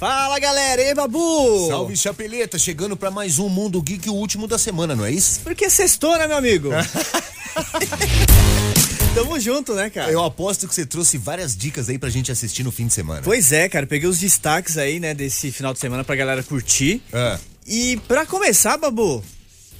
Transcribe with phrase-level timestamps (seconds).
[0.00, 1.68] Fala galera, e Babu?
[1.68, 5.40] Salve Chapeleta, chegando para mais um Mundo Geek, o último da semana, não é isso?
[5.40, 6.70] Porque sextou, né, meu amigo?
[9.14, 10.10] Tamo junto, né, cara?
[10.10, 13.20] Eu aposto que você trouxe várias dicas aí pra gente assistir no fim de semana.
[13.22, 17.02] Pois é, cara, peguei os destaques aí, né, desse final de semana pra galera curtir.
[17.12, 17.38] É.
[17.66, 19.22] E pra começar, Babu,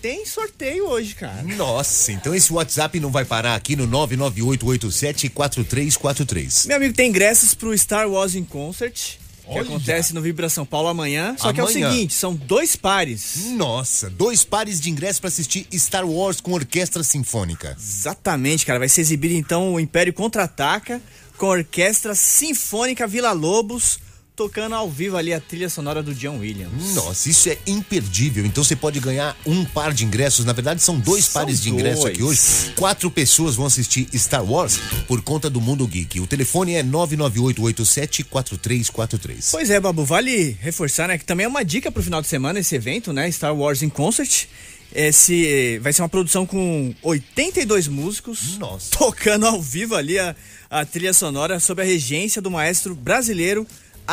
[0.03, 1.43] tem sorteio hoje, cara.
[1.45, 6.67] Nossa, então esse WhatsApp não vai parar aqui no 998874343.
[6.67, 9.19] Meu amigo, tem ingressos pro Star Wars in Concert.
[9.51, 9.63] Que Olha.
[9.63, 11.35] acontece no Vibra São Paulo amanhã.
[11.37, 11.91] Só que é o Amanhã.
[11.91, 13.47] seguinte, são dois pares.
[13.57, 17.77] Nossa, dois pares de ingressos pra assistir Star Wars com orquestra sinfônica.
[17.79, 18.79] Exatamente, cara.
[18.79, 21.03] Vai ser exibido então o Império Contra-Ataca
[21.37, 23.99] com a Orquestra Sinfônica Vila Lobos,
[24.41, 26.95] tocando ao vivo ali a trilha sonora do John Williams.
[26.95, 28.47] Nossa, isso é imperdível.
[28.47, 30.47] Então você pode ganhar um par de ingressos.
[30.47, 32.39] Na verdade, são dois São pares de ingressos aqui dois.
[32.65, 32.73] hoje.
[32.75, 36.21] Quatro pessoas vão assistir Star Wars por conta do Mundo Geek.
[36.21, 39.49] O telefone é 998874343.
[39.51, 42.61] Pois é, Babu, vale reforçar, né, que também é uma dica pro final de semana
[42.61, 44.47] esse evento, né, Star Wars in Concert.
[44.95, 48.91] Esse vai ser uma produção com 82 músicos Nossa.
[48.97, 50.35] tocando ao vivo ali a,
[50.71, 53.67] a trilha sonora sob a regência do maestro brasileiro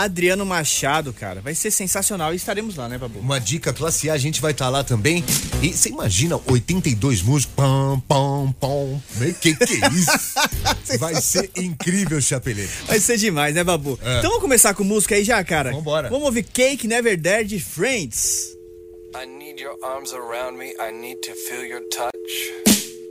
[0.03, 1.41] Adriano Machado, cara.
[1.41, 3.19] Vai ser sensacional e estaremos lá, né, Babu?
[3.19, 5.23] Uma dica classe A, a gente vai estar lá também.
[5.61, 7.55] E você imagina 82 músicos.
[7.55, 9.01] Pam, pam, pam.
[9.15, 10.37] Meu, Que que é isso?
[10.99, 12.71] Vai ser incrível, Chapeleta.
[12.87, 13.99] Vai ser demais, né, Babu?
[14.03, 14.19] É.
[14.19, 15.71] Então vamos começar com música aí já, cara?
[15.71, 16.09] Vambora.
[16.09, 18.55] Vamos ouvir Cake Never Dare de Friends.
[19.15, 20.73] I need your arms around me.
[20.79, 23.06] I need to feel your touch.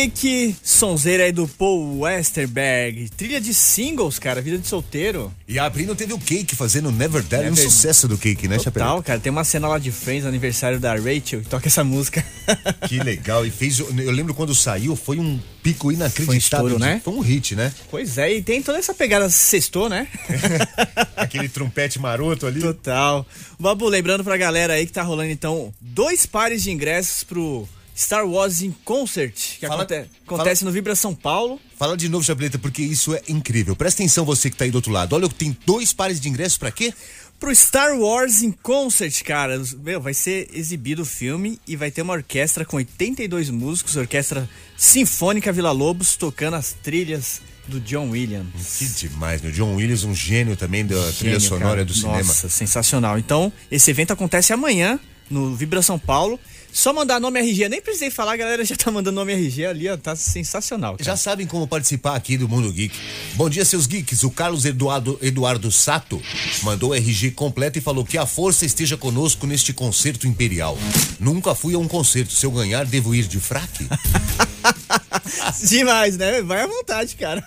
[0.00, 3.10] Geek, sonzeira aí do Paul Westerberg.
[3.10, 5.30] Trilha de singles, cara, vida de solteiro.
[5.46, 8.58] E a Abrino teve o Cake fazendo Never Dare, um Never- sucesso do Cake, né,
[8.58, 8.82] Chapéu?
[8.82, 9.20] Total, cara.
[9.20, 12.24] Tem uma cena lá de Friends, aniversário da Rachel, que toca essa música.
[12.88, 13.46] Que legal.
[13.46, 13.78] E fez.
[13.78, 16.26] Eu lembro quando saiu, foi um pico inacreditável.
[16.26, 17.00] Foi um estouro, né?
[17.04, 17.72] Foi um hit, né?
[17.90, 20.08] pois é, e tem toda essa pegada sextou, né?
[21.16, 22.60] Aquele trompete maroto ali.
[22.60, 23.24] Total.
[23.58, 27.68] Babu, lembrando pra galera aí que tá rolando então dois pares de ingressos pro
[28.00, 31.60] Star Wars in Concert, que Fala- aconte- fala- acontece no Vibra São Paulo.
[31.76, 33.76] Fala de novo, Chapeleta, porque isso é incrível.
[33.76, 35.14] Presta atenção você que tá aí do outro lado.
[35.14, 36.92] Olha, tem dois pares de ingressos pra quê?
[37.38, 39.62] Pro Star Wars in Concert, cara.
[39.82, 44.48] Meu, vai ser exibido o filme e vai ter uma orquestra com 82 músicos, orquestra
[44.76, 48.76] Sinfônica Vila Lobos, tocando as trilhas do John Williams.
[48.78, 49.52] Que demais, meu.
[49.52, 51.84] John Williams, um gênio também da trilha Gênio, sonora cara.
[51.84, 52.18] do cinema.
[52.18, 53.18] Nossa, sensacional.
[53.18, 54.98] Então, esse evento acontece amanhã
[55.30, 56.38] no Vibra São Paulo.
[56.72, 59.88] Só mandar nome RG, nem precisei falar, a galera já tá mandando nome RG ali,
[59.88, 60.92] ó, tá sensacional.
[60.96, 61.04] Cara.
[61.04, 62.96] Já sabem como participar aqui do Mundo Geek.
[63.34, 64.22] Bom dia, seus geeks.
[64.22, 66.22] O Carlos Eduardo, Eduardo Sato
[66.62, 70.78] mandou RG completo e falou que a força esteja conosco neste concerto imperial.
[71.18, 72.32] Nunca fui a um concerto.
[72.32, 73.86] Se eu ganhar, devo ir de fraque?
[75.66, 76.42] Demais, né?
[76.42, 77.44] Vai à vontade, cara.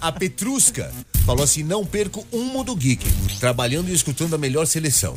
[0.00, 0.92] A Petrusca
[1.24, 3.06] falou assim: não perco um Mundo Geek.
[3.38, 5.16] Trabalhando e escutando a melhor seleção.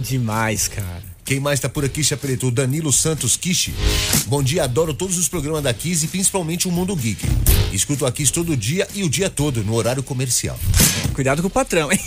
[0.00, 1.13] Demais, cara.
[1.24, 2.48] Quem mais tá por aqui, Chapeleto?
[2.48, 3.74] O Danilo Santos Kishi.
[4.26, 7.24] Bom dia, adoro todos os programas da Kiss e principalmente o Mundo Geek.
[7.72, 10.58] Escuto a Kiss todo dia e o dia todo, no horário comercial.
[11.14, 11.98] Cuidado com o patrão, hein?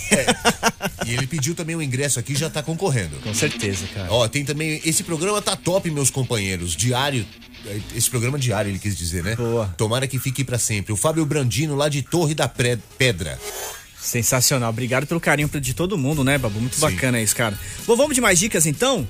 [1.04, 3.16] E ele pediu também o ingresso aqui já tá concorrendo.
[3.16, 4.06] Com certeza, cara.
[4.08, 4.80] Ó, tem também.
[4.84, 6.76] Esse programa tá top, meus companheiros.
[6.76, 7.26] Diário.
[7.96, 9.34] Esse programa diário, ele quis dizer, né?
[9.34, 9.66] Boa.
[9.76, 10.92] Tomara que fique pra sempre.
[10.92, 13.38] O Fábio Brandino, lá de Torre da Pedra.
[14.08, 14.70] Sensacional.
[14.70, 16.58] Obrigado pelo carinho de todo mundo, né, Babu?
[16.60, 16.80] Muito Sim.
[16.80, 17.58] bacana isso, cara.
[17.86, 19.06] Bom, vamos de mais dicas então?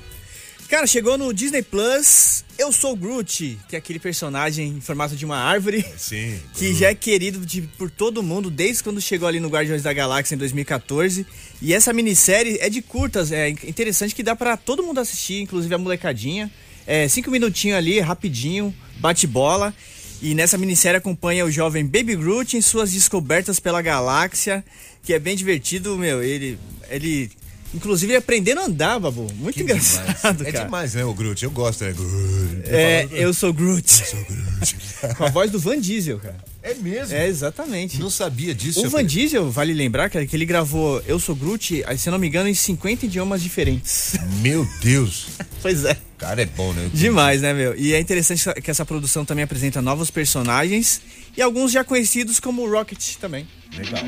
[0.68, 5.24] Cara, chegou no Disney Plus Eu Sou Groot, que é aquele personagem em formato de
[5.24, 5.82] uma árvore.
[5.96, 6.38] Sim.
[6.54, 9.92] Que já é querido de- por todo mundo desde quando chegou ali no Guardiões da
[9.94, 11.24] Galáxia em 2014.
[11.62, 15.74] E essa minissérie é de curtas, é interessante que dá pra todo mundo assistir, inclusive
[15.74, 16.50] a molecadinha.
[16.86, 19.72] É cinco minutinhos ali, rapidinho, bate bola.
[20.20, 24.64] E nessa minissérie acompanha o jovem Baby Groot em suas descobertas pela galáxia,
[25.02, 26.22] que é bem divertido, meu.
[26.22, 26.58] Ele,
[26.90, 27.30] ele
[27.74, 29.30] inclusive aprendendo a andar, babu.
[29.34, 30.54] Muito Que engraçado, demais.
[30.54, 31.04] É demais, né?
[31.04, 31.42] O Groot.
[31.44, 31.92] Eu gosto, né?
[31.92, 32.62] Groot.
[32.66, 33.90] É, eu sou Groot.
[33.90, 34.76] Sou Groot.
[35.16, 36.36] Com a voz do Van Diesel, cara.
[36.62, 37.14] É mesmo?
[37.14, 37.98] É, exatamente.
[37.98, 38.80] Não sabia disso.
[38.80, 39.06] O Van Pedro.
[39.06, 42.48] Diesel, vale lembrar, cara, que ele gravou Eu Sou Groot, se eu não me engano,
[42.48, 44.16] em 50 idiomas diferentes.
[44.42, 45.28] Meu Deus.
[45.62, 45.96] pois é.
[46.18, 46.90] Cara, é bom, né?
[46.92, 47.76] Demais, né, meu?
[47.76, 51.00] E é interessante que essa produção também apresenta novos personagens
[51.38, 53.46] e alguns já conhecidos como Rocket também.
[53.72, 54.02] Legal.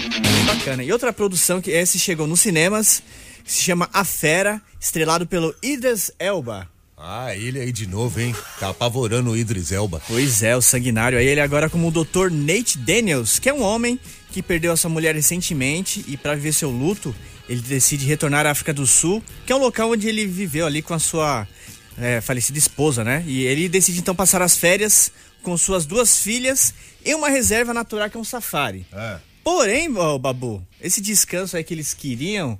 [0.46, 0.82] Bacana.
[0.82, 3.04] E outra produção que esse chegou nos cinemas,
[3.44, 6.68] que se chama A Fera, estrelado pelo Idris Elba.
[6.98, 8.34] Ah, ele aí de novo, hein?
[8.58, 10.02] Tá apavorando o Idris Elba.
[10.08, 11.16] Pois é, o sanguinário.
[11.16, 12.32] Aí ele agora como o Dr.
[12.32, 13.98] Nate Daniels, que é um homem
[14.32, 17.14] que perdeu a sua mulher recentemente e para viver seu luto,
[17.48, 20.82] ele decide retornar à África do Sul, que é um local onde ele viveu ali
[20.82, 21.46] com a sua
[22.00, 23.22] é, falecida esposa, né?
[23.26, 28.10] E ele decide então passar as férias com suas duas filhas em uma reserva natural
[28.10, 28.86] que é um safari.
[28.92, 29.18] É.
[29.44, 32.58] Porém, ô, Babu, esse descanso aí que eles queriam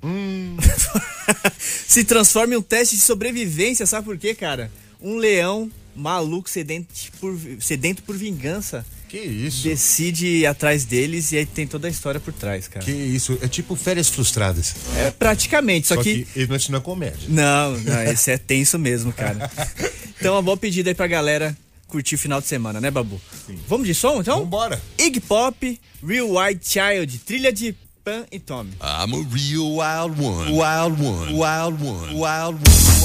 [1.59, 4.71] se transforma em um teste de sobrevivência, sabe por quê, cara?
[5.01, 9.65] Um leão maluco sedento por, sedento por vingança Que isso?
[9.65, 12.85] decide ir atrás deles e aí tem toda a história por trás, cara.
[12.85, 13.37] Que isso?
[13.43, 14.75] É tipo férias frustradas.
[14.97, 16.25] É praticamente, só, Só que...
[16.25, 17.29] que não é comédia.
[17.29, 19.51] Não, não, esse é tenso mesmo, cara.
[20.21, 21.57] Então, uma boa pedida aí pra galera
[21.89, 23.19] curtir o final de semana, né, Babu?
[23.67, 24.41] Vamos de som, então?
[24.41, 24.79] Vambora.
[24.99, 27.75] Iggy Pop, Real White Child, trilha de
[28.05, 28.73] Pan e Tommy.
[28.83, 30.53] I'm a real wild one.
[30.53, 31.33] Wild one.
[31.33, 32.15] Wild one.
[32.15, 33.00] Wild one.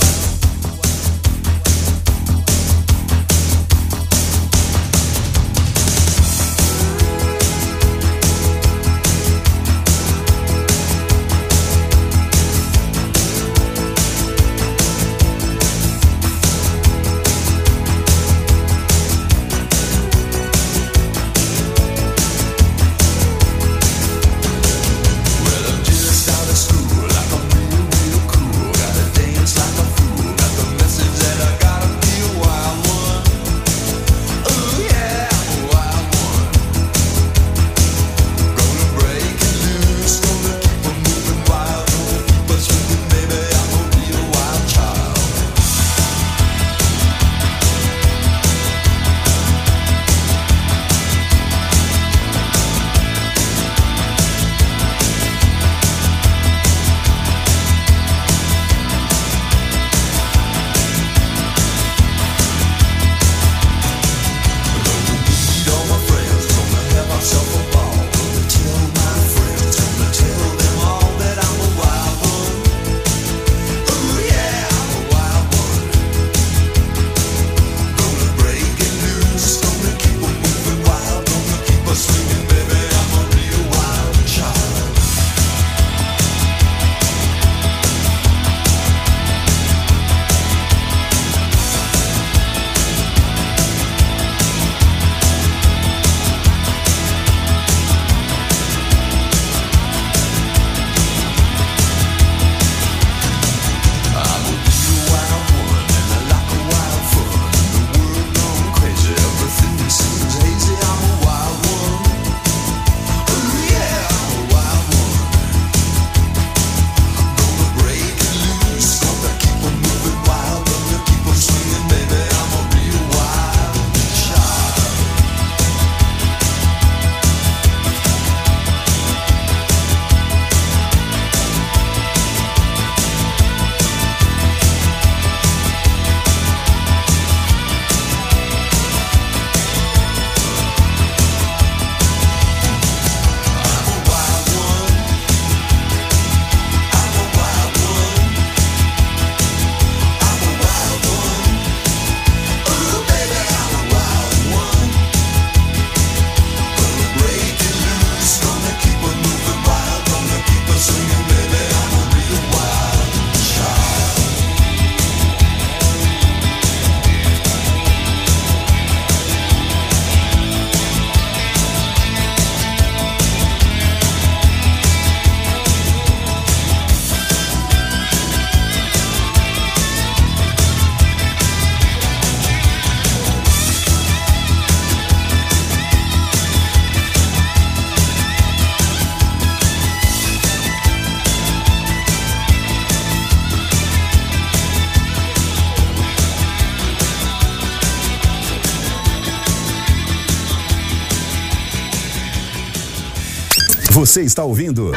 [204.15, 204.93] Você está ouvindo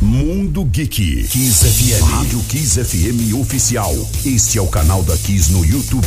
[0.00, 3.92] Mundo Geek Kiss FM, Rádio Kiss FM oficial.
[4.24, 6.06] Este é o canal da Kiss no YouTube.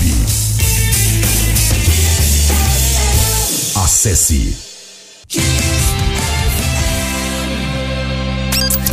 [3.83, 4.55] Acesse.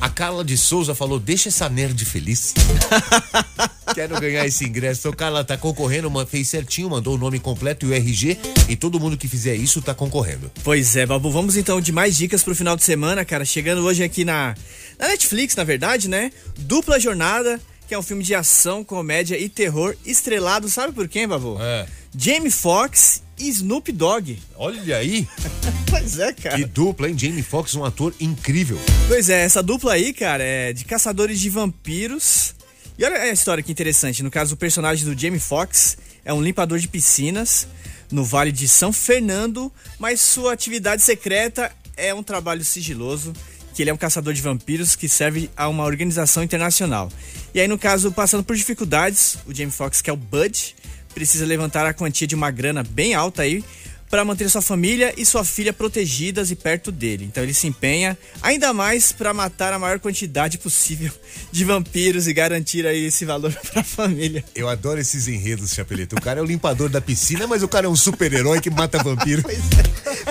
[0.00, 2.54] A Carla de Souza falou: deixa essa nerd feliz.
[3.94, 5.00] Quero ganhar esse ingresso.
[5.00, 8.38] Então, Carla tá concorrendo, fez certinho, mandou o nome completo e o RG.
[8.68, 10.50] E todo mundo que fizer isso tá concorrendo.
[10.62, 13.44] Pois é, Babu, vamos então de mais dicas pro final de semana, cara.
[13.44, 14.54] Chegando hoje aqui na,
[14.98, 16.30] na Netflix, na verdade, né?
[16.58, 21.26] Dupla Jornada, que é um filme de ação, comédia e terror, estrelado, sabe por quem,
[21.26, 21.56] Babu?
[21.60, 21.86] É.
[22.16, 24.38] Jamie Foxx e Snoop Dogg.
[24.56, 25.26] Olha aí,
[25.88, 26.56] Pois é, cara.
[26.56, 27.16] que dupla, hein?
[27.16, 28.78] Jamie Foxx, um ator incrível.
[29.06, 32.54] Pois é, essa dupla aí, cara, é de caçadores de vampiros.
[32.98, 34.24] E olha a história que interessante.
[34.24, 37.68] No caso, o personagem do Jamie Foxx é um limpador de piscinas
[38.10, 43.32] no Vale de São Fernando, mas sua atividade secreta é um trabalho sigiloso,
[43.72, 47.08] que ele é um caçador de vampiros que serve a uma organização internacional.
[47.54, 50.74] E aí, no caso, passando por dificuldades, o Jamie Foxx, que é o Bud,
[51.14, 53.64] precisa levantar a quantia de uma grana bem alta aí
[54.10, 57.24] para manter sua família e sua filha protegidas e perto dele.
[57.24, 61.12] Então ele se empenha ainda mais para matar a maior quantidade possível
[61.52, 64.44] de vampiros e garantir aí esse valor para a família.
[64.54, 66.16] Eu adoro esses enredos, Chapeleta.
[66.16, 69.02] O cara é o limpador da piscina, mas o cara é um super-herói que mata
[69.02, 69.42] vampiro.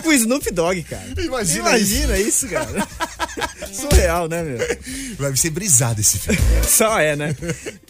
[0.03, 1.07] O Snoop Dogg, cara.
[1.17, 2.87] Imagina Imagina isso, cara.
[3.73, 4.57] Surreal, né, meu?
[5.17, 6.39] Vai ser brisado esse filme.
[6.67, 7.35] Só é, né?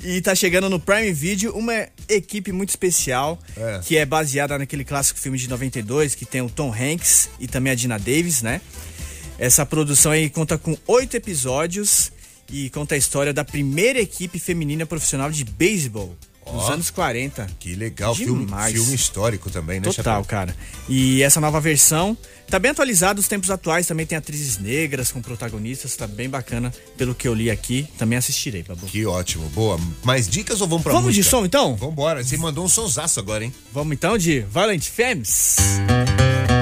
[0.04, 3.80] E tá chegando no Prime Video uma equipe muito especial, É.
[3.84, 7.72] que é baseada naquele clássico filme de 92, que tem o Tom Hanks e também
[7.72, 8.62] a Dina Davis, né?
[9.40, 12.12] Essa produção aí conta com oito episódios
[12.52, 16.16] e conta a história da primeira equipe feminina profissional de beisebol
[16.54, 17.48] nos anos 40.
[17.60, 20.26] Que legal, filme, filme histórico também, né, Total, Chapéu?
[20.26, 20.56] cara.
[20.88, 22.18] E essa nova versão
[22.50, 26.74] tá bem atualizada os tempos atuais, também tem atrizes negras com protagonistas, tá bem bacana
[26.98, 27.88] pelo que eu li aqui.
[27.98, 28.86] Também assistirei, Babu.
[28.88, 29.80] Que ótimo, boa.
[30.04, 31.38] Mais dicas ou vamos pra Vamos de música?
[31.38, 31.76] som então?
[31.76, 33.54] Vambora, você mandou um sonsaço agora, hein?
[33.74, 35.58] Vamos então de Violent Femmes.
[36.48, 36.57] When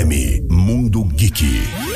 [0.00, 1.89] FM, Mundo Geek.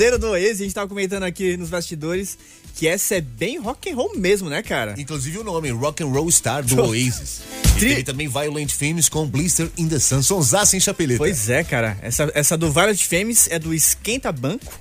[0.00, 2.38] Sonzeiro do Oasis, a gente tava comentando aqui nos bastidores
[2.74, 4.94] que essa é bem rock and roll mesmo, né, cara?
[4.96, 7.42] Inclusive o nome, Rock and Roll Star do Oasis.
[7.76, 11.18] E teve também Violent Femmes com Blister in the Sun, sonsaça em chapeleta.
[11.18, 11.98] Pois é, cara.
[12.00, 14.72] Essa, essa do Violet Femmes é do Esquenta Banco.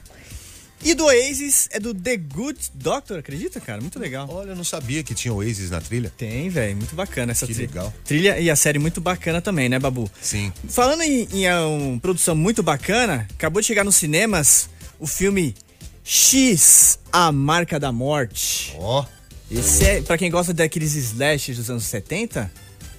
[0.81, 3.81] E do Oasis é do The Good Doctor, acredita, cara?
[3.81, 4.25] Muito legal.
[4.31, 6.13] Olha, eu não sabia que tinha Oasis na trilha.
[6.15, 6.77] Tem, velho.
[6.77, 7.93] Muito bacana essa Que tri- legal.
[8.05, 10.09] trilha e a série muito bacana também, né, Babu?
[10.21, 10.53] Sim.
[10.69, 15.55] Falando em, em, é, um, produção muito bacana, acabou de chegar nos cinemas o filme
[16.03, 18.73] X, A Marca da Morte.
[18.77, 19.05] Ó,
[19.49, 22.51] Esse é, pra quem gosta daqueles slashes dos anos 70,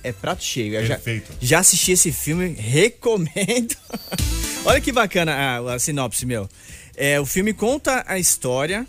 [0.02, 0.74] é prato cheio.
[0.74, 1.32] Eu já, Perfeito.
[1.40, 3.76] já assisti esse filme, recomendo.
[4.64, 6.48] Olha que bacana a, a sinopse, meu.
[6.96, 8.86] É, o filme conta a história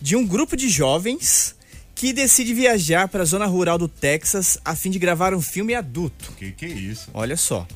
[0.00, 1.54] de um grupo de jovens
[1.94, 5.74] que decide viajar para a zona rural do Texas a fim de gravar um filme
[5.74, 6.32] adulto.
[6.36, 7.08] que que é isso?
[7.14, 7.66] Olha só.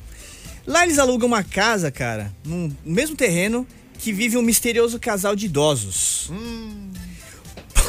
[0.67, 3.65] Lá eles alugam uma casa, cara, no mesmo terreno
[3.99, 6.31] que vive um misterioso casal de idosos.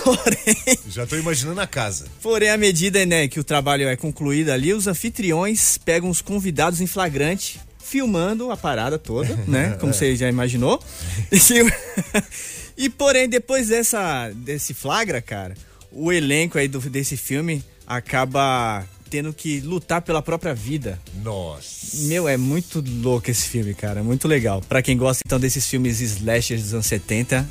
[0.04, 2.06] Porém, Já tô imaginando a casa.
[2.22, 6.80] porém, à medida né, que o trabalho é concluído ali, os anfitriões pegam os convidados
[6.80, 9.76] em flagrante, filmando a parada toda, né?
[9.80, 10.82] Como você já imaginou.
[12.76, 15.54] E, porém, depois dessa, desse flagra, cara,
[15.92, 21.00] o elenco aí do, desse filme acaba tendo que lutar pela própria vida.
[21.22, 21.96] Nossa.
[22.06, 24.02] Meu, é muito louco esse filme, cara.
[24.02, 24.62] Muito legal.
[24.68, 27.46] Pra quem gosta então desses filmes slashers dos anos 70,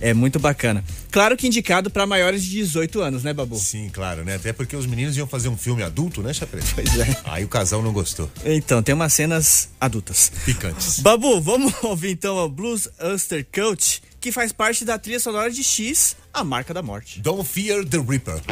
[0.00, 0.84] é muito bacana.
[1.10, 3.56] Claro que indicado pra maiores de 18 anos, né, Babu?
[3.56, 4.34] Sim, claro, né?
[4.34, 6.68] Até porque os meninos iam fazer um filme adulto, né, Chapeleta?
[6.74, 7.16] Pois é.
[7.24, 8.28] Aí o casal não gostou.
[8.44, 10.32] Então, tem umas cenas adultas.
[10.44, 10.98] Picantes.
[10.98, 15.62] Babu, vamos ouvir então o Blues Uster Coach, que faz parte da trilha sonora de
[15.62, 17.20] X, A Marca da Morte.
[17.20, 18.42] Don't Fear the Reaper.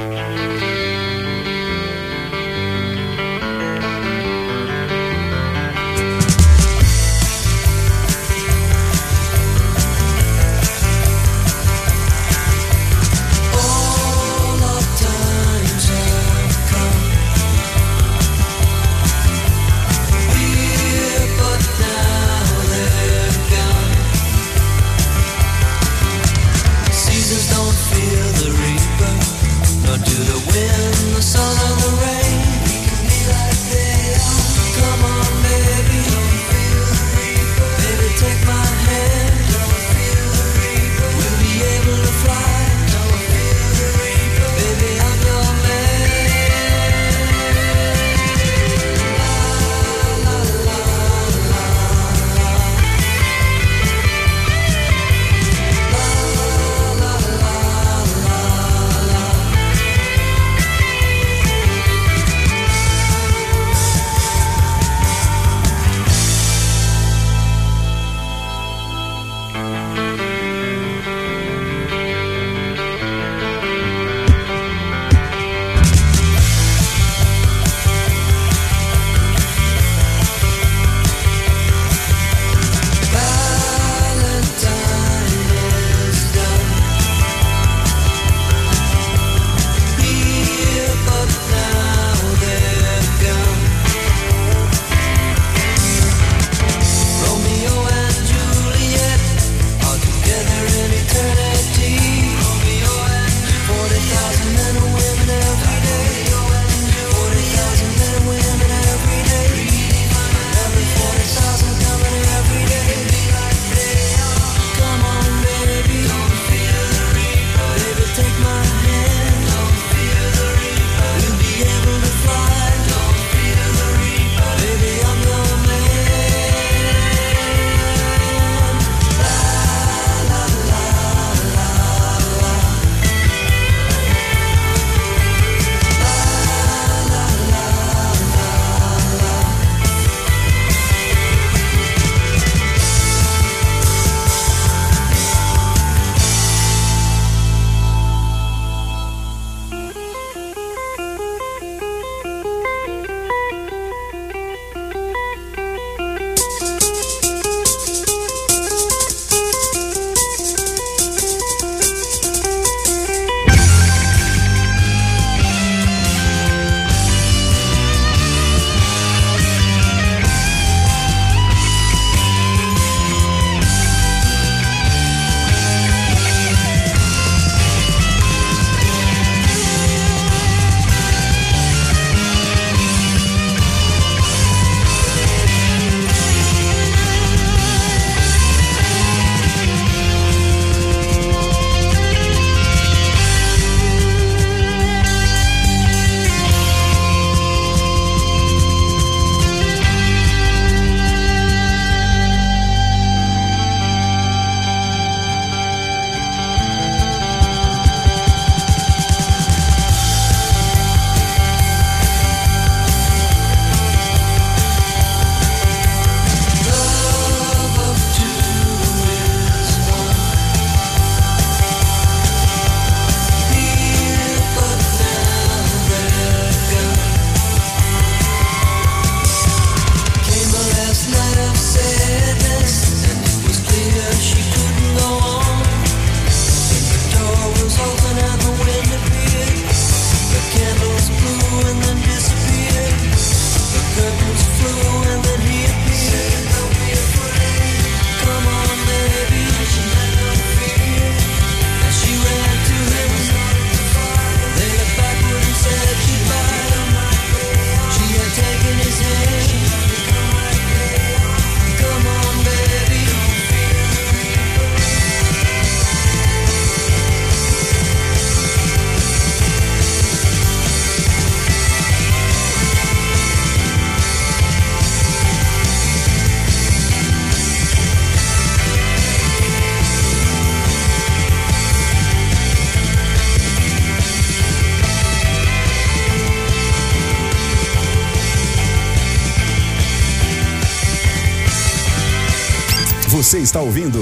[293.32, 293.98] Você está ouvindo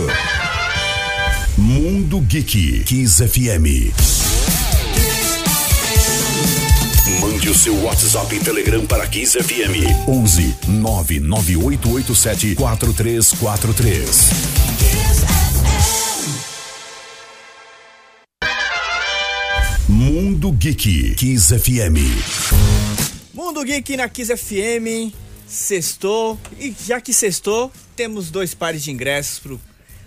[1.57, 3.95] Mundo Geek Kiss FM.
[7.21, 14.31] Mande o seu WhatsApp e Telegram para Kiss FM 11 99887 4343.
[19.88, 21.99] Mundo Geek Kiss FM.
[23.33, 25.14] Mundo Geek na Kiss FM,
[25.47, 26.37] sextou.
[26.59, 29.60] E já que sextou, temos dois pares de ingressos pro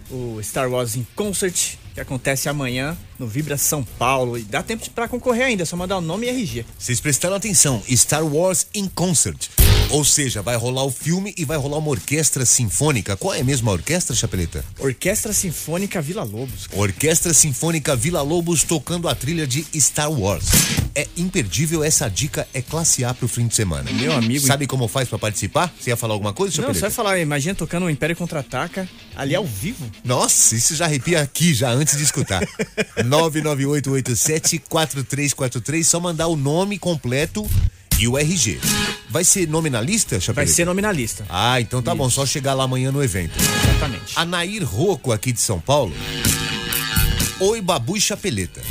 [0.10, 4.36] o Star Wars em Concert, que acontece amanhã no Vibra São Paulo.
[4.36, 6.66] E dá tempo pra concorrer ainda, é só mandar o nome e RG.
[6.76, 9.48] Vocês prestaram atenção, Star Wars in Concert.
[9.94, 13.16] Ou seja, vai rolar o filme e vai rolar uma orquestra sinfônica.
[13.16, 14.66] Qual é mesmo a orquestra, Chapeleta?
[14.80, 16.68] Orquestra Sinfônica Vila Lobos.
[16.74, 20.46] Orquestra Sinfônica Vila Lobos tocando a trilha de Star Wars.
[20.96, 23.92] É imperdível, essa dica é classe A pro fim de semana.
[23.92, 24.48] Meu amigo.
[24.48, 25.72] Sabe como faz pra participar?
[25.80, 26.80] Você ia falar alguma coisa, Não, Chapeleta?
[26.80, 29.86] você vai falar, imagina tocando o Império Contra-Ataca ali ao vivo.
[30.04, 32.42] Nossa, isso já arrepia aqui, já antes de escutar.
[32.98, 37.48] 99887-4343, só mandar o nome completo
[38.00, 38.60] e o RG.
[39.10, 41.26] Vai ser nome na lista, Vai ser nominalista.
[41.30, 43.38] Ah, então tá bom, só chegar lá amanhã no evento.
[43.40, 44.14] Exatamente.
[44.16, 45.94] A Nair Rocco aqui de São Paulo.
[47.40, 48.62] Oi, Babu e Chapeleta.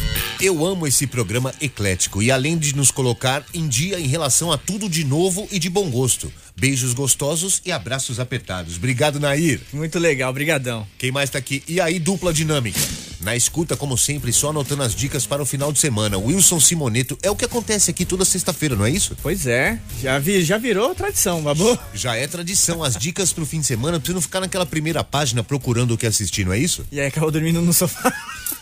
[0.40, 4.58] Eu amo esse programa eclético e além de nos colocar em dia em relação a
[4.58, 6.32] tudo de novo e de bom gosto.
[6.56, 8.76] Beijos gostosos e abraços apertados.
[8.76, 9.60] Obrigado, Nair.
[9.72, 10.86] Muito legal, brigadão.
[10.98, 11.62] Quem mais tá aqui?
[11.68, 12.80] E aí, dupla dinâmica?
[13.22, 16.18] Na escuta, como sempre, só anotando as dicas para o final de semana.
[16.18, 19.16] Wilson Simoneto é o que acontece aqui toda sexta-feira, não é isso?
[19.22, 21.78] Pois é, já, vi, já virou tradição, babu.
[21.94, 25.04] Já é tradição, as dicas pro fim de semana, pra você não ficar naquela primeira
[25.04, 26.84] página procurando o que assistir, não é isso?
[26.90, 28.12] E aí acabou dormindo no sofá.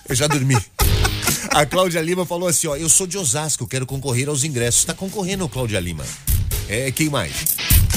[0.06, 0.58] Eu já dormi.
[1.50, 4.84] A Cláudia Lima falou assim, ó, eu sou de Osasco, quero concorrer aos ingressos.
[4.84, 6.04] Tá concorrendo, Cláudia Lima.
[6.70, 7.32] É, quem mais?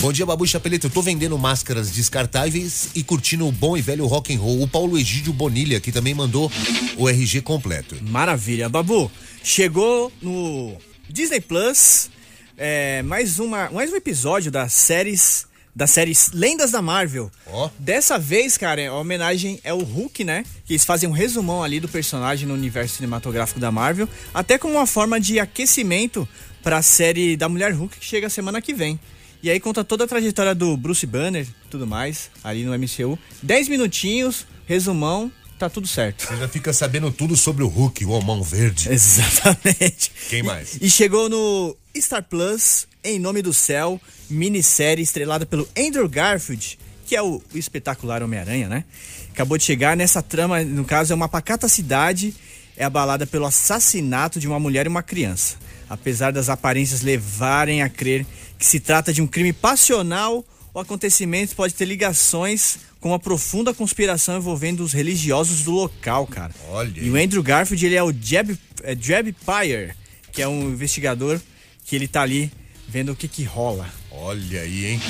[0.01, 0.87] Bom dia, Babu Chapeleta.
[0.87, 4.63] Eu tô vendendo máscaras descartáveis e curtindo o bom e velho rock and roll.
[4.63, 6.51] O Paulo Egídio Bonilha, que também mandou
[6.97, 7.95] o RG completo.
[8.01, 8.67] Maravilha.
[8.67, 9.11] Babu,
[9.43, 10.75] chegou no
[11.07, 12.09] Disney Plus
[12.57, 15.45] é, mais, uma, mais um episódio das séries.
[15.75, 17.31] Das séries Lendas da Marvel.
[17.47, 17.67] Ó.
[17.79, 20.45] Dessa vez, cara, a homenagem é o Hulk, né?
[20.65, 24.75] Que eles fazem um resumão ali do personagem no universo cinematográfico da Marvel, até como
[24.75, 26.29] uma forma de aquecimento
[26.63, 28.99] pra série da Mulher Hulk que chega semana que vem.
[29.43, 33.19] E aí conta toda a trajetória do Bruce Banner e tudo mais, ali no MCU.
[33.43, 36.25] 10 minutinhos, resumão, tá tudo certo.
[36.25, 38.89] Você já fica sabendo tudo sobre o Hulk, o Homão Verde.
[38.89, 40.13] Exatamente.
[40.29, 40.77] Quem mais?
[40.81, 43.99] E chegou no Star Plus, Em Nome do Céu,
[44.29, 48.85] minissérie estrelada pelo Andrew Garfield, que é o, o espetacular Homem-Aranha, né?
[49.31, 52.33] Acabou de chegar nessa trama, no caso, é uma pacata cidade,
[52.77, 55.57] é abalada pelo assassinato de uma mulher e uma criança.
[55.93, 58.25] Apesar das aparências levarem a crer
[58.57, 63.71] que se trata de um crime passional, o acontecimento pode ter ligações com uma profunda
[63.75, 66.51] conspiração envolvendo os religiosos do local, cara.
[66.69, 69.93] Olha E o Andrew Garfield, ele é o Jeb, é, Jeb Pyre,
[70.31, 71.39] que é um investigador
[71.85, 72.51] que ele tá ali
[72.87, 73.87] vendo o que que rola.
[74.09, 75.01] Olha aí, hein?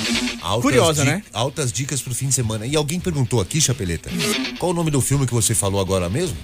[0.42, 1.22] Altas Curiosa, né?
[1.32, 2.66] Altas dicas pro fim de semana.
[2.66, 4.10] E alguém perguntou aqui, Chapeleta,
[4.58, 6.36] qual o nome do filme que você falou agora mesmo?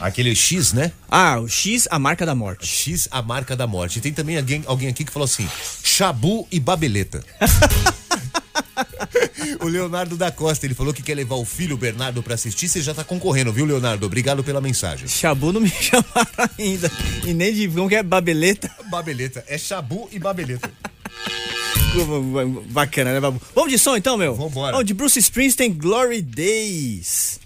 [0.00, 0.92] Aquele X, né?
[1.08, 2.66] Ah, o X, a marca da morte.
[2.66, 3.98] X, a marca da morte.
[3.98, 5.48] E tem também alguém, alguém aqui que falou assim:
[5.82, 7.24] Chabu e Babeleta.
[9.60, 12.68] o Leonardo da Costa, ele falou que quer levar o filho, Bernardo, pra assistir.
[12.68, 14.06] Você já tá concorrendo, viu, Leonardo?
[14.06, 15.08] Obrigado pela mensagem.
[15.08, 16.90] Chabu não me chamaram ainda.
[17.24, 18.70] E nem de como que é babeleta.
[18.90, 20.70] Babeleta, é Chabu e Babeleta.
[22.70, 23.40] Bacana, né, Babu?
[23.54, 24.34] Vamos de som então, meu?
[24.34, 24.72] Vambora.
[24.72, 27.38] Vamos de Bruce Springsteen, Glory Days.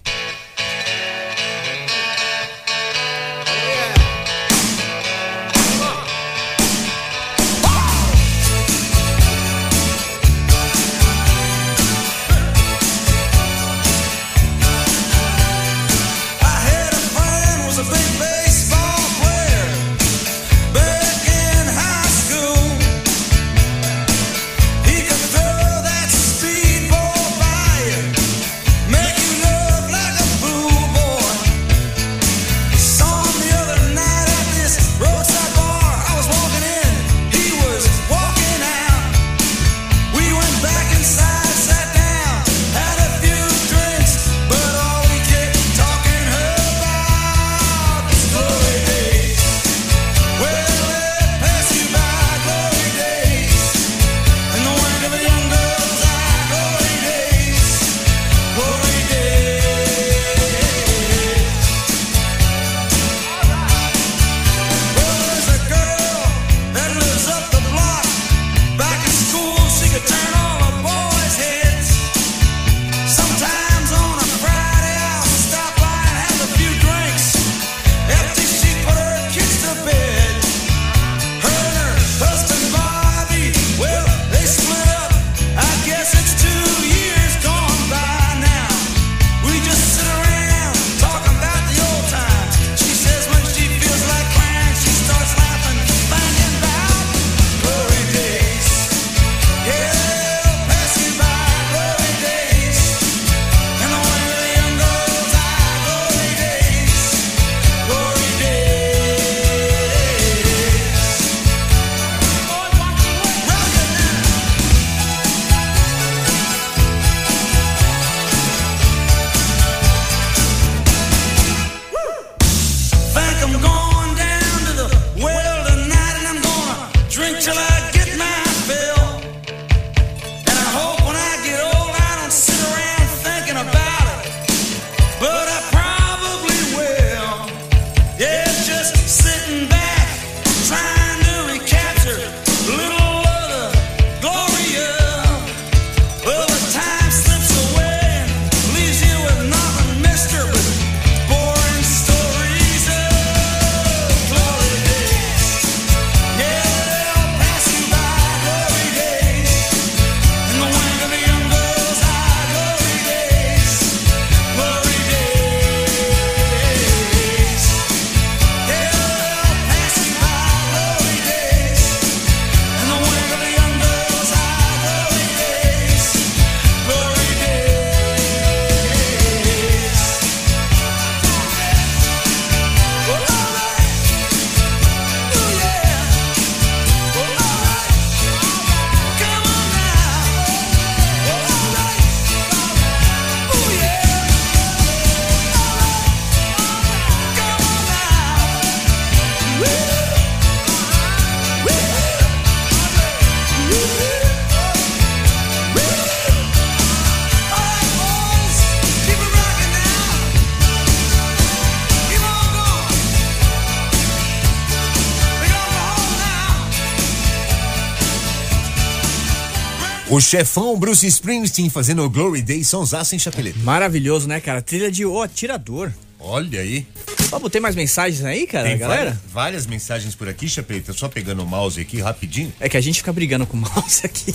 [220.19, 223.57] O chefão Bruce Springsteen fazendo o Glory Day Sonsaço em Chapeleta.
[223.61, 224.61] Maravilhoso, né, cara?
[224.61, 225.93] Trilha de O Atirador.
[226.19, 226.85] Olha aí.
[227.31, 229.05] Vamos ter mais mensagens aí, cara, Tem galera?
[229.05, 230.93] várias, várias mensagens por aqui, Chapeleta.
[230.93, 232.53] Só pegando o mouse aqui rapidinho.
[232.59, 234.35] É que a gente fica brigando com o mouse aqui.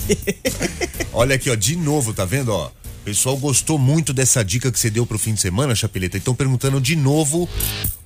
[1.12, 2.72] Olha aqui, ó, de novo, tá vendo, ó?
[3.04, 6.18] Pessoal gostou muito dessa dica que você deu pro fim de semana, Chapeleta.
[6.18, 7.49] Então perguntando de novo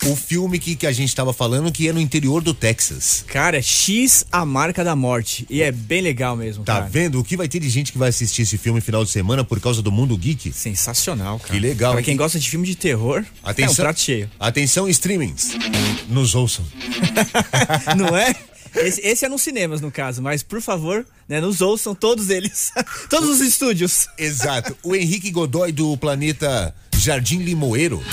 [0.06, 3.24] o filme que, que a gente tava falando, que é no interior do Texas.
[3.28, 5.46] Cara, é X a marca da morte.
[5.50, 6.90] E é bem legal mesmo, Tá cara.
[6.90, 7.20] vendo?
[7.20, 9.60] O que vai ter de gente que vai assistir esse filme final de semana por
[9.60, 10.52] causa do mundo geek?
[10.52, 11.54] Sensacional, cara.
[11.54, 13.24] Que legal, Pra quem gosta de filme de terror,
[13.56, 14.30] é um prato cheio.
[14.40, 15.52] Atenção, streamings.
[16.10, 16.66] Nos ouçam.
[17.96, 18.34] Não é?
[18.76, 22.72] Esse, esse é nos cinemas, no caso, mas por favor, né, nos ouçam todos eles.
[23.10, 24.08] todos os estúdios.
[24.18, 24.78] Exato.
[24.84, 28.04] O Henrique Godoy do planeta Jardim Limoeiro,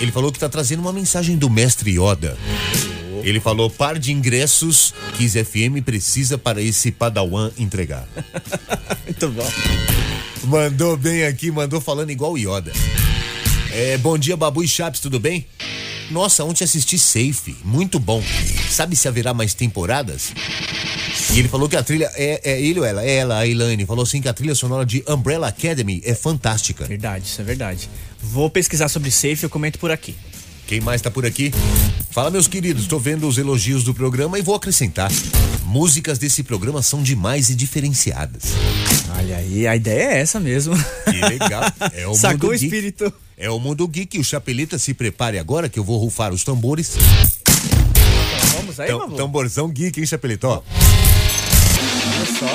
[0.00, 2.36] ele falou que tá trazendo uma mensagem do mestre Yoda.
[3.22, 8.06] Ele falou par de ingressos que FM precisa para esse padawan entregar.
[9.04, 9.50] Muito bom.
[10.44, 12.72] Mandou bem aqui, mandou falando igual o Yoda.
[13.72, 15.46] É, bom dia, Babu e Chaps, tudo bem?
[16.10, 18.22] Nossa, ontem assisti Safe, muito bom.
[18.70, 20.32] Sabe se haverá mais temporadas?
[21.32, 23.04] E ele falou que a trilha é, é ele ou ela?
[23.04, 23.84] É ela, a Elaine.
[23.84, 26.84] Falou assim que a trilha sonora de Umbrella Academy é fantástica.
[26.84, 27.88] Verdade, isso é verdade.
[28.22, 30.14] Vou pesquisar sobre Safe e eu comento por aqui.
[30.66, 31.52] Quem mais tá por aqui?
[32.10, 35.10] Fala, meus queridos, tô vendo os elogios do programa e vou acrescentar.
[35.64, 38.44] Músicas desse programa são demais e diferenciadas.
[39.16, 40.74] Olha aí, a ideia é essa mesmo.
[41.04, 41.62] Que legal.
[41.92, 43.12] É o Sacou o espírito.
[43.36, 44.18] É o mundo geek.
[44.18, 46.94] O Chapeleta se prepare agora que eu vou rufar os tambores.
[48.56, 49.16] Vamos aí, Tam- Babu?
[49.16, 50.48] tamborzão geek, hein, Chapeleta?
[50.48, 50.62] Ó,
[52.16, 52.46] Olha só.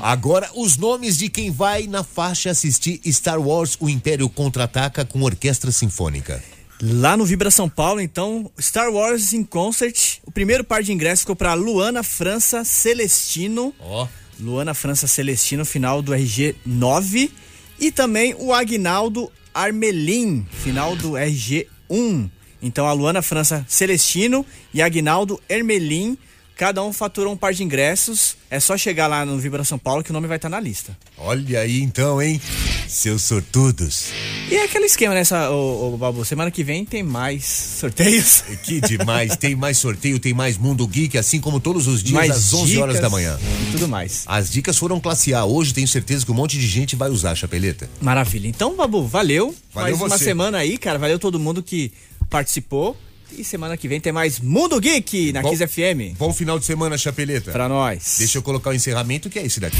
[0.00, 5.20] agora os nomes de quem vai na faixa assistir Star Wars O Império Contra-Ataca com
[5.22, 6.42] Orquestra Sinfônica.
[6.80, 10.18] Lá no Vibra São Paulo, então, Star Wars in Concert.
[10.26, 13.74] O primeiro par de ingressos ficou pra Luana França Celestino.
[13.80, 14.06] Ó.
[14.38, 17.30] Luana França Celestino, final do RG 9.
[17.78, 22.28] E também o Agnaldo Armelin, final do RG 1.
[22.62, 26.16] Então a Luana França Celestino e Agnaldo Ermelin,
[26.56, 28.34] cada um faturou um par de ingressos.
[28.50, 30.96] É só chegar lá no Vibra São Paulo que o nome vai estar na lista.
[31.18, 32.40] Olha aí então, hein?
[32.88, 34.06] Seus sortudos.
[34.50, 38.42] E é aquele esquema nessa, ô, ô, Babu, semana que vem tem mais sorteios.
[38.62, 39.36] Que demais.
[39.36, 42.78] tem mais sorteio, tem mais Mundo Geek, assim como todos os dias mais às 11
[42.78, 43.38] horas dicas da manhã.
[43.68, 44.24] E tudo mais.
[44.26, 45.44] As dicas foram classe A.
[45.44, 47.88] Hoje tenho certeza que um monte de gente vai usar, Chapeleta.
[48.00, 48.48] Maravilha.
[48.48, 49.54] Então, Babu, valeu.
[49.74, 50.24] Valeu mais uma você.
[50.24, 50.98] semana aí, cara.
[50.98, 51.92] Valeu todo mundo que
[52.30, 52.96] participou.
[53.32, 56.16] E semana que vem tem mais Mundo Geek na Bom- FM.
[56.18, 57.50] Bom final de semana, Chapeleta.
[57.52, 58.16] Pra nós.
[58.18, 59.76] Deixa eu colocar o encerramento, que é esse daqui.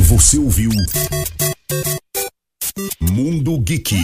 [0.00, 0.70] Você ouviu
[3.00, 3.96] Mundo Geek.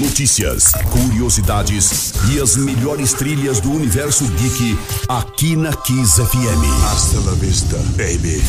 [0.00, 4.76] Notícias, curiosidades e as melhores trilhas do universo geek
[5.08, 6.84] aqui na Kiss FM.
[6.92, 8.42] Hasta la vista, baby.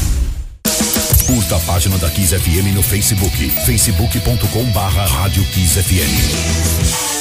[1.28, 7.15] Curta a página da Kiss FM no Facebook, facebook.com barra Rádio Kiss FM.